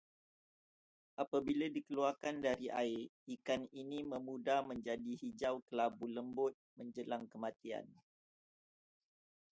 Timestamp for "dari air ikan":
2.47-3.61